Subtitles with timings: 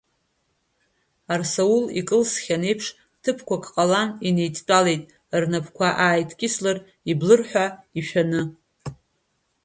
[1.33, 2.85] Арсаул икылсхьан еиԥш,
[3.21, 5.03] ҭыԥқәак ҟалан, инеидтәалеит,
[5.41, 6.77] рнапқәа ааидкьыслар,
[7.11, 7.65] иблыр ҳәа
[7.99, 8.41] ишәаны.